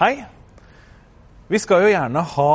[0.00, 0.22] Hei.
[1.52, 2.52] Vi skal jo gjerne ha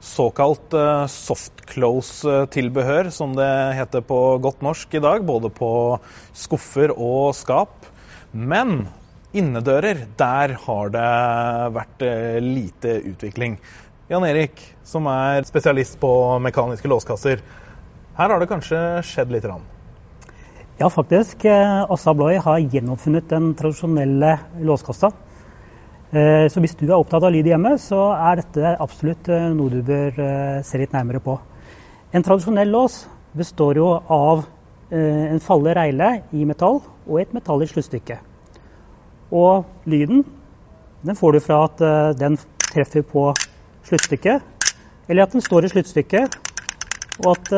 [0.00, 5.26] såkalt eh, soft close-tilbehør, som det heter på godt norsk i dag.
[5.28, 5.68] Både på
[6.32, 7.84] skuffer og skap.
[8.32, 8.86] Men
[9.36, 11.04] innedører, der har det
[11.76, 13.60] vært eh, lite utvikling.
[14.08, 16.14] Jan Erik, som er spesialist på
[16.48, 17.44] mekaniske låskasser.
[18.16, 19.44] Her har det kanskje skjedd litt?
[19.44, 19.68] Rann.
[20.80, 21.44] Ja, faktisk.
[21.44, 25.12] Eh, Assa Abloy har gjennomfunnet den tradisjonelle låskassa.
[26.10, 29.70] Eh, så hvis du er opptatt av lyd hjemme, så er dette absolutt eh, noe
[29.70, 30.16] du bør
[30.66, 31.36] se litt nærmere på.
[32.10, 33.04] En tradisjonell lås
[33.38, 34.48] består jo av
[34.90, 38.24] en falle reile i metall og et metall i sluttstykket.
[39.30, 40.24] Og lyden
[41.06, 41.84] den får du fra at
[42.18, 42.34] den
[42.72, 43.28] treffer på
[43.86, 44.42] sluttstykket,
[45.06, 46.34] eller at den står i sluttstykket,
[47.22, 47.54] og at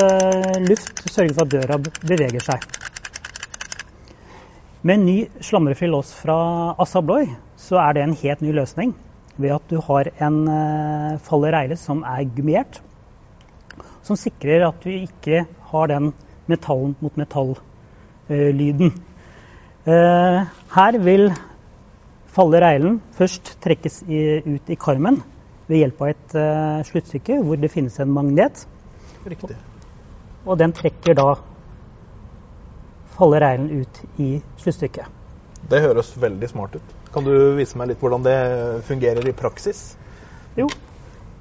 [0.68, 2.68] luft sørger for at døra beveger seg.
[4.82, 6.34] Med en ny slamrefri lås fra
[6.82, 8.96] Assa Abloy så er det en helt ny løsning.
[9.38, 12.80] Ved at du har en fallereile falle reile som er gummiert.
[14.02, 16.10] Som sikrer at du ikke har den
[16.50, 18.90] metallen mot metall-lyden.
[19.86, 21.30] Uh, her vil
[22.34, 25.22] falle reilen først trekkes ut i karmen
[25.70, 28.66] ved hjelp av et uh, sluttstykke hvor det finnes en magnet.
[29.30, 29.54] Riktig.
[30.42, 31.30] Og den trekker da
[33.18, 35.06] holde reinen ut i sluttstykket.
[35.70, 36.94] Det høres veldig smart ut.
[37.12, 38.36] Kan du vise meg litt hvordan det
[38.88, 39.92] fungerer i praksis?
[40.58, 40.68] Jo,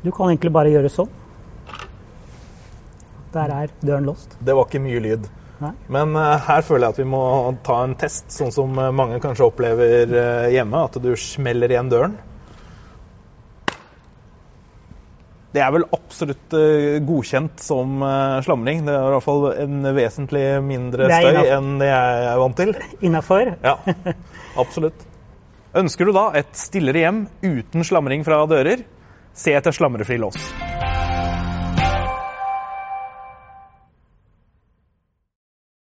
[0.04, 1.12] du kan egentlig bare gjøre sånn.
[3.32, 4.36] Der er døren låst.
[4.40, 5.30] Det var ikke mye lyd.
[5.62, 5.72] Nei.
[5.94, 7.22] Men uh, her føler jeg at vi må
[7.64, 10.84] ta en test, sånn som mange kanskje opplever uh, hjemme.
[10.90, 12.18] At du smeller igjen døren.
[15.52, 18.86] Det er vel absolutt uh, godkjent som uh, slamring.
[18.88, 22.76] Det er i hvert fall en vesentlig mindre støy enn det jeg er vant til.
[23.10, 23.54] Innafor?
[23.60, 23.76] Ja,
[24.62, 25.08] absolutt.
[25.76, 28.84] Ønsker du da et stillere hjem uten slamring fra dører,
[29.36, 30.52] se etter slamrefri lås.